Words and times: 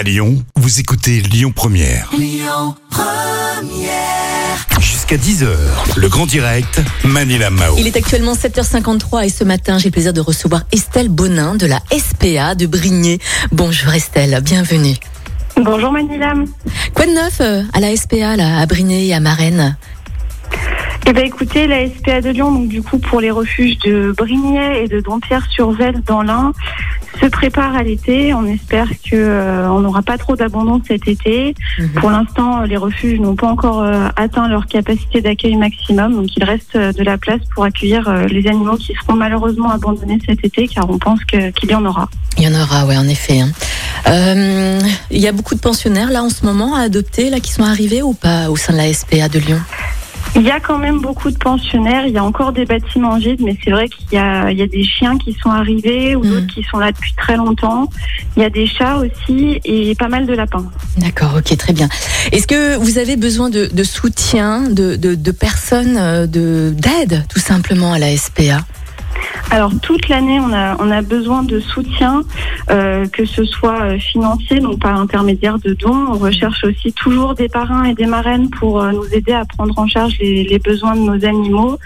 À 0.00 0.02
Lyon, 0.02 0.42
vous 0.56 0.80
écoutez 0.80 1.20
Lyon 1.20 1.52
Première. 1.54 2.10
Jusqu'à 4.80 5.16
10h, 5.16 5.46
le 5.96 6.08
grand 6.08 6.24
direct, 6.24 6.80
Manila 7.04 7.50
Mao. 7.50 7.74
Il 7.76 7.86
est 7.86 7.98
actuellement 7.98 8.32
7h53 8.32 9.26
et 9.26 9.28
ce 9.28 9.44
matin, 9.44 9.76
j'ai 9.76 9.88
le 9.88 9.92
plaisir 9.92 10.14
de 10.14 10.22
recevoir 10.22 10.62
Estelle 10.72 11.10
Bonin 11.10 11.54
de 11.54 11.66
la 11.66 11.80
SPA 11.92 12.54
de 12.54 12.64
Brigné. 12.64 13.18
Bonjour 13.52 13.92
Estelle, 13.92 14.40
bienvenue. 14.42 14.96
Bonjour 15.56 15.92
Manilam. 15.92 16.46
Quoi 16.94 17.04
de 17.04 17.12
neuf 17.12 17.42
euh, 17.42 17.62
à 17.74 17.80
la 17.80 17.94
SPA, 17.94 18.36
là, 18.36 18.58
à 18.58 18.64
Brigné 18.64 19.08
et 19.08 19.12
à 19.12 19.20
Marennes 19.20 19.76
Eh 21.10 21.12
ben 21.12 21.26
écoutez, 21.26 21.66
la 21.66 21.88
SPA 21.88 22.20
de 22.20 22.30
Lyon, 22.30 22.52
donc 22.52 22.68
du 22.68 22.84
coup 22.84 22.98
pour 22.98 23.20
les 23.20 23.32
refuges 23.32 23.76
de 23.80 24.14
Brignais 24.16 24.84
et 24.84 24.86
de 24.86 25.00
Dompierre-sur-Velle 25.00 26.02
dans 26.06 26.22
l'Ain, 26.22 26.52
se 27.20 27.26
prépare 27.26 27.74
à 27.74 27.82
l'été. 27.82 28.32
On 28.32 28.46
espère 28.46 28.86
que 28.88 29.16
euh, 29.16 29.68
on 29.72 29.80
n'aura 29.80 30.02
pas 30.02 30.18
trop 30.18 30.36
d'abandon 30.36 30.80
cet 30.86 31.08
été. 31.08 31.56
Mhm. 31.80 31.88
Pour 31.94 32.10
l'instant, 32.12 32.60
les 32.60 32.76
refuges 32.76 33.18
n'ont 33.18 33.34
pas 33.34 33.48
encore 33.48 33.82
euh, 33.82 34.06
atteint 34.14 34.46
leur 34.46 34.66
capacité 34.66 35.20
d'accueil 35.20 35.56
maximum, 35.56 36.14
donc 36.14 36.28
il 36.36 36.44
reste 36.44 36.76
euh, 36.76 36.92
de 36.92 37.02
la 37.02 37.18
place 37.18 37.40
pour 37.56 37.64
accueillir 37.64 38.08
les 38.28 38.46
animaux 38.46 38.76
qui 38.76 38.94
seront 38.94 39.16
malheureusement 39.16 39.72
abandonnés 39.72 40.20
cet 40.24 40.44
été, 40.44 40.68
car 40.68 40.88
on 40.88 40.98
pense 40.98 41.24
qu'il 41.24 41.70
y 41.70 41.74
en 41.74 41.84
aura. 41.86 42.08
Il 42.38 42.44
y 42.44 42.46
en 42.46 42.54
aura, 42.54 42.86
ouais, 42.86 42.96
en 42.96 43.08
effet. 43.08 43.40
hein. 43.40 43.50
Il 45.10 45.18
y 45.18 45.26
a 45.26 45.32
beaucoup 45.32 45.56
de 45.56 45.60
pensionnaires 45.60 46.12
là 46.12 46.22
en 46.22 46.30
ce 46.30 46.46
moment 46.46 46.76
à 46.76 46.82
adopter, 46.82 47.30
là, 47.30 47.40
qui 47.40 47.52
sont 47.52 47.64
arrivés 47.64 48.00
ou 48.00 48.12
pas 48.12 48.48
au 48.48 48.56
sein 48.56 48.74
de 48.74 48.78
la 48.78 48.92
SPA 48.92 49.28
de 49.28 49.40
Lyon? 49.40 49.60
Il 50.40 50.46
y 50.46 50.50
a 50.50 50.58
quand 50.58 50.78
même 50.78 51.02
beaucoup 51.02 51.30
de 51.30 51.36
pensionnaires, 51.36 52.06
il 52.06 52.14
y 52.14 52.16
a 52.16 52.24
encore 52.24 52.52
des 52.52 52.64
bâtiments 52.64 53.18
vides, 53.18 53.42
mais 53.42 53.58
c'est 53.62 53.72
vrai 53.72 53.90
qu'il 53.90 54.06
y 54.12 54.16
a, 54.16 54.50
il 54.50 54.56
y 54.56 54.62
a 54.62 54.66
des 54.66 54.82
chiens 54.82 55.18
qui 55.18 55.34
sont 55.34 55.50
arrivés 55.50 56.16
ou 56.16 56.24
d'autres 56.24 56.46
qui 56.46 56.62
sont 56.62 56.78
là 56.78 56.92
depuis 56.92 57.12
très 57.12 57.36
longtemps. 57.36 57.90
Il 58.38 58.42
y 58.42 58.46
a 58.46 58.48
des 58.48 58.66
chats 58.66 58.96
aussi 58.96 59.60
et 59.66 59.94
pas 59.96 60.08
mal 60.08 60.24
de 60.24 60.32
lapins. 60.32 60.64
D'accord, 60.96 61.34
ok, 61.36 61.54
très 61.58 61.74
bien. 61.74 61.90
Est-ce 62.32 62.46
que 62.46 62.76
vous 62.78 62.96
avez 62.96 63.16
besoin 63.16 63.50
de, 63.50 63.66
de 63.66 63.84
soutien, 63.84 64.70
de, 64.70 64.96
de, 64.96 65.14
de 65.14 65.30
personnes, 65.30 65.98
euh, 65.98 66.26
de 66.26 66.72
d'aide, 66.74 67.26
tout 67.28 67.40
simplement, 67.40 67.92
à 67.92 67.98
la 67.98 68.16
SPA 68.16 68.64
Alors 69.52 69.72
toute 69.82 70.08
l'année, 70.08 70.38
on 70.38 70.52
a, 70.52 70.76
on 70.78 70.92
a 70.92 71.02
besoin 71.02 71.42
de 71.42 71.58
soutien, 71.58 72.22
euh, 72.70 73.06
que 73.06 73.24
ce 73.24 73.44
soit 73.44 73.80
euh, 73.82 73.98
financier, 73.98 74.60
donc 74.60 74.78
par 74.78 74.94
intermédiaire 74.98 75.58
de 75.58 75.72
dons. 75.72 76.06
On 76.08 76.18
recherche 76.18 76.62
aussi 76.62 76.92
toujours 76.92 77.34
des 77.34 77.48
parrains 77.48 77.82
et 77.84 77.94
des 77.94 78.06
marraines 78.06 78.48
pour 78.48 78.80
euh, 78.80 78.92
nous 78.92 79.12
aider 79.12 79.32
à 79.32 79.44
prendre 79.44 79.76
en 79.76 79.88
charge 79.88 80.18
les, 80.20 80.44
les 80.44 80.58
besoins 80.60 80.94
de 80.94 81.00
nos 81.00 81.24
animaux. 81.24 81.78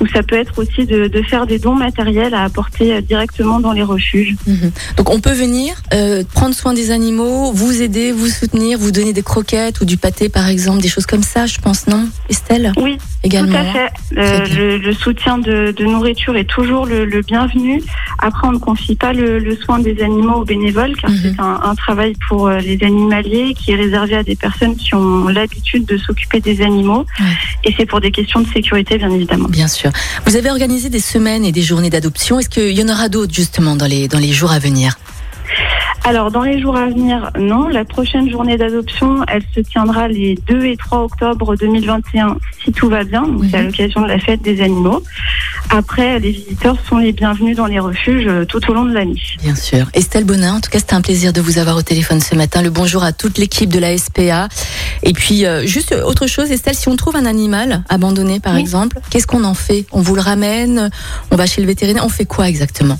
Ou 0.00 0.06
ça 0.06 0.22
peut 0.22 0.36
être 0.36 0.58
aussi 0.58 0.86
de, 0.86 1.08
de 1.08 1.22
faire 1.22 1.46
des 1.46 1.58
dons 1.58 1.74
matériels 1.74 2.34
à 2.34 2.44
apporter 2.44 2.94
euh, 2.94 3.00
directement 3.00 3.60
dans 3.60 3.72
les 3.72 3.82
refuges. 3.82 4.34
Mhm. 4.46 4.70
Donc 4.96 5.10
on 5.10 5.20
peut 5.20 5.32
venir 5.32 5.74
euh, 5.94 6.22
prendre 6.32 6.54
soin 6.54 6.74
des 6.74 6.90
animaux, 6.90 7.52
vous 7.52 7.82
aider, 7.82 8.12
vous 8.12 8.28
soutenir, 8.28 8.78
vous 8.78 8.90
donner 8.90 9.12
des 9.12 9.22
croquettes 9.22 9.80
ou 9.80 9.84
du 9.84 9.96
pâté 9.96 10.28
par 10.28 10.48
exemple, 10.48 10.80
des 10.80 10.88
choses 10.88 11.06
comme 11.06 11.22
ça, 11.22 11.46
je 11.46 11.58
pense, 11.58 11.86
non 11.86 12.08
Estelle? 12.28 12.72
Oui, 12.76 12.98
Également. 13.24 13.50
Tout 13.50 13.56
à 13.58 13.64
fait. 13.72 13.90
Euh, 14.16 14.46
le, 14.56 14.78
le 14.78 14.92
soutien 14.92 15.38
de, 15.38 15.74
de 15.76 15.84
nourriture 15.84 16.36
est 16.36 16.44
toujours 16.48 16.86
le, 16.86 17.04
le 17.04 17.20
bienvenu. 17.22 17.82
Après, 18.20 18.46
on 18.46 18.52
ne 18.52 18.58
confie 18.58 18.94
pas 18.94 19.12
le, 19.12 19.40
le 19.40 19.56
soin 19.56 19.80
des 19.80 20.00
animaux 20.02 20.34
aux 20.42 20.44
bénévoles, 20.44 20.94
car 20.96 21.10
Mhm. 21.10 21.18
c'est 21.22 21.40
un, 21.40 21.60
un 21.64 21.74
travail 21.74 22.12
pour 22.28 22.46
euh, 22.46 22.58
les 22.60 22.78
animaliers 22.82 23.54
qui 23.54 23.72
est 23.72 23.76
réservé 23.76 24.14
à 24.16 24.22
des 24.22 24.36
personnes 24.36 24.76
qui 24.76 24.94
ont 24.94 25.26
l'habitude 25.28 25.84
de 25.86 25.96
s'occuper 25.98 26.40
des 26.40 26.62
animaux. 26.62 27.06
Ouais. 27.18 27.26
Et 27.64 27.74
c'est 27.76 27.86
pour 27.86 28.00
des 28.00 28.10
questions 28.12 28.40
de 28.40 28.46
sécurité, 28.48 28.98
bien 28.98 29.10
évidemment. 29.10 29.48
Bien 29.48 29.66
sûr. 29.68 29.77
Vous 30.26 30.36
avez 30.36 30.50
organisé 30.50 30.88
des 30.90 31.00
semaines 31.00 31.44
et 31.44 31.52
des 31.52 31.62
journées 31.62 31.90
d'adoption. 31.90 32.38
Est-ce 32.40 32.48
qu'il 32.48 32.72
y 32.78 32.82
en 32.82 32.88
aura 32.88 33.08
d'autres 33.08 33.34
justement 33.34 33.76
dans 33.76 33.86
les, 33.86 34.08
dans 34.08 34.18
les 34.18 34.32
jours 34.32 34.52
à 34.52 34.58
venir? 34.58 34.98
Alors, 36.04 36.30
dans 36.30 36.42
les 36.42 36.58
jours 36.60 36.76
à 36.76 36.86
venir, 36.86 37.30
non. 37.38 37.68
La 37.68 37.84
prochaine 37.84 38.30
journée 38.30 38.56
d'adoption, 38.56 39.24
elle 39.28 39.42
se 39.54 39.60
tiendra 39.60 40.08
les 40.08 40.38
2 40.48 40.64
et 40.64 40.76
3 40.76 41.00
octobre 41.04 41.54
2021, 41.56 42.38
si 42.64 42.72
tout 42.72 42.88
va 42.88 43.04
bien. 43.04 43.22
Donc, 43.22 43.42
Mhm. 43.42 43.48
c'est 43.50 43.56
à 43.58 43.62
l'occasion 43.62 44.00
de 44.02 44.06
la 44.06 44.18
fête 44.18 44.40
des 44.40 44.62
animaux. 44.62 45.02
Après, 45.70 46.18
les 46.18 46.30
visiteurs 46.30 46.76
sont 46.88 46.96
les 46.96 47.12
bienvenus 47.12 47.56
dans 47.56 47.66
les 47.66 47.78
refuges 47.78 48.24
euh, 48.26 48.46
tout 48.46 48.70
au 48.70 48.74
long 48.74 48.86
de 48.86 48.94
l'année. 48.94 49.20
Bien 49.42 49.54
sûr. 49.54 49.86
Estelle 49.92 50.24
Bonin, 50.24 50.54
en 50.54 50.60
tout 50.60 50.70
cas, 50.70 50.78
c'était 50.78 50.94
un 50.94 51.02
plaisir 51.02 51.34
de 51.34 51.42
vous 51.42 51.58
avoir 51.58 51.76
au 51.76 51.82
téléphone 51.82 52.20
ce 52.22 52.34
matin. 52.34 52.62
Le 52.62 52.70
bonjour 52.70 53.04
à 53.04 53.12
toute 53.12 53.36
l'équipe 53.36 53.68
de 53.70 53.78
la 53.78 53.98
SPA. 53.98 54.48
Et 55.02 55.12
puis, 55.12 55.46
euh, 55.46 55.66
juste 55.66 55.92
autre 56.04 56.26
chose, 56.26 56.50
Estelle, 56.50 56.74
si 56.74 56.88
on 56.88 56.96
trouve 56.96 57.16
un 57.16 57.26
animal 57.26 57.82
abandonné, 57.88 58.40
par 58.40 58.54
Oui. 58.54 58.60
exemple, 58.60 58.98
qu'est-ce 59.10 59.26
qu'on 59.26 59.44
en 59.44 59.54
fait? 59.54 59.86
On 59.92 60.00
vous 60.00 60.14
le 60.14 60.20
ramène 60.20 60.90
On 61.30 61.36
va 61.36 61.46
chez 61.46 61.60
le 61.60 61.66
vétérinaire 61.66 62.04
On 62.04 62.08
fait 62.08 62.24
quoi 62.24 62.48
exactement? 62.48 62.98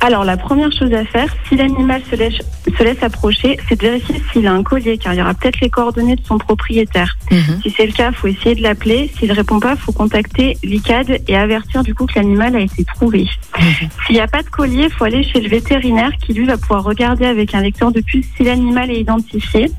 Alors, 0.00 0.24
la 0.24 0.36
première 0.36 0.72
chose 0.72 0.92
à 0.92 1.04
faire, 1.04 1.28
si 1.48 1.56
l'animal 1.56 2.02
se 2.10 2.16
laisse, 2.16 2.40
se 2.66 2.82
laisse 2.82 3.02
approcher, 3.02 3.58
c'est 3.68 3.76
de 3.76 3.86
vérifier 3.86 4.22
s'il 4.32 4.46
a 4.46 4.52
un 4.52 4.62
collier, 4.62 4.98
car 4.98 5.14
il 5.14 5.18
y 5.18 5.22
aura 5.22 5.34
peut-être 5.34 5.60
les 5.60 5.70
coordonnées 5.70 6.16
de 6.16 6.24
son 6.24 6.38
propriétaire. 6.38 7.16
Mhm. 7.30 7.60
Si 7.62 7.70
c'est 7.70 7.86
le 7.86 7.92
cas, 7.92 8.10
il 8.10 8.14
faut 8.14 8.28
essayer 8.28 8.54
de 8.54 8.62
l'appeler. 8.62 9.10
S'il 9.18 9.32
répond 9.32 9.58
pas, 9.58 9.72
il 9.72 9.80
faut 9.80 9.92
contacter 9.92 10.56
l'ICAD 10.62 11.22
et 11.26 11.36
avertir 11.36 11.82
du 11.82 11.94
coup 11.94 12.06
que 12.06 12.14
l'animal 12.16 12.54
a 12.56 12.60
été 12.60 12.84
trouvé. 12.84 13.26
Mhm. 13.58 13.88
S'il 14.06 14.14
n'y 14.14 14.20
a 14.20 14.28
pas 14.28 14.42
de 14.42 14.48
collier, 14.48 14.84
il 14.84 14.90
faut 14.90 15.04
aller 15.04 15.22
chez 15.22 15.40
le 15.40 15.48
vétérinaire 15.48 16.12
qui 16.24 16.34
lui 16.34 16.46
va 16.46 16.56
pouvoir 16.56 16.84
regarder 16.84 17.24
avec 17.24 17.54
un 17.54 17.62
lecteur 17.62 17.90
de 17.90 18.00
puce 18.00 18.26
si 18.36 18.44
l'animal 18.44 18.90
est 18.90 19.00
identifié. 19.00 19.70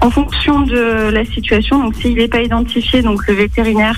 En 0.00 0.10
fonction 0.10 0.60
de 0.60 1.10
la 1.10 1.24
situation, 1.24 1.78
donc 1.78 1.94
s'il 1.94 2.14
n'est 2.16 2.28
pas 2.28 2.42
identifié, 2.42 3.02
donc 3.02 3.26
le 3.28 3.34
vétérinaire, 3.34 3.96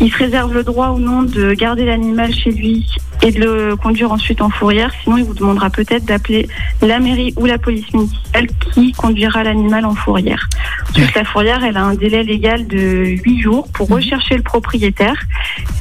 il 0.00 0.10
se 0.10 0.18
réserve 0.18 0.54
le 0.54 0.64
droit 0.64 0.88
ou 0.88 0.98
non 0.98 1.22
de 1.22 1.52
garder 1.52 1.84
l'animal 1.84 2.32
chez 2.32 2.50
lui 2.50 2.86
et 3.22 3.30
de 3.30 3.38
le 3.40 3.76
conduire 3.76 4.10
ensuite 4.12 4.40
en 4.42 4.50
fourrière. 4.50 4.90
Sinon, 5.02 5.16
il 5.18 5.24
vous 5.24 5.34
demandera 5.34 5.70
peut-être 5.70 6.04
d'appeler 6.04 6.48
la 6.80 6.98
mairie 6.98 7.32
ou 7.36 7.46
la 7.46 7.58
police 7.58 7.92
municipale 7.94 8.48
qui 8.74 8.92
conduira 8.92 9.44
l'animal 9.44 9.84
en 9.84 9.94
fourrière. 9.94 10.48
Ensuite, 10.90 11.14
la 11.14 11.24
fourrière, 11.24 11.62
elle 11.64 11.76
a 11.76 11.84
un 11.84 11.94
délai 11.94 12.22
légal 12.24 12.66
de 12.66 13.16
8 13.24 13.40
jours 13.40 13.68
pour 13.72 13.88
Mhm. 13.88 13.96
rechercher 13.96 14.36
le 14.36 14.42
propriétaire. 14.42 15.14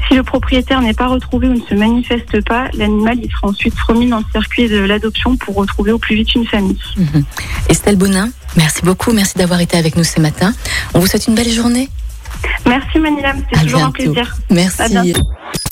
Si 0.08 0.16
le 0.16 0.24
propriétaire 0.24 0.82
n'est 0.82 0.94
pas 0.94 1.08
retrouvé 1.08 1.48
ou 1.48 1.54
ne 1.54 1.62
se 1.62 1.74
manifeste 1.74 2.44
pas, 2.46 2.66
l'animal 2.74 3.18
il 3.24 3.32
sera 3.32 3.48
ensuite 3.48 3.74
remis 3.88 4.08
dans 4.08 4.20
le 4.20 4.26
circuit 4.32 4.68
de 4.70 4.80
l'adoption 4.80 5.36
pour 5.38 5.56
retrouver 5.56 5.92
au 5.92 5.98
plus 6.00 6.16
vite 6.16 6.36
une 6.36 6.46
famille. 6.46 6.78
Mhm. 6.98 7.24
Estelle 7.70 7.96
Bonin, 7.98 8.30
merci 8.56 8.82
beaucoup. 8.84 9.12
Merci 9.14 9.38
d'avoir 9.38 9.62
été 9.62 9.78
avec 9.78 9.96
nous 9.96 10.04
ce 10.04 10.20
matin. 10.22 10.54
On 10.94 11.00
vous 11.00 11.08
souhaite 11.08 11.28
une 11.28 11.36
belle 11.36 11.50
journée. 11.50 11.90
Merci 12.68 13.00
Manilam, 13.00 13.38
c'était 13.50 13.64
toujours 13.66 13.84
un 13.84 13.92
plaisir. 13.92 14.36
Merci. 14.50 15.14